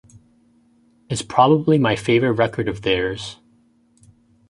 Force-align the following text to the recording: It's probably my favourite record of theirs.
It's 1.09 1.21
probably 1.21 1.77
my 1.77 1.95
favourite 1.95 2.35
record 2.39 2.67
of 2.67 2.81
theirs. 2.81 3.37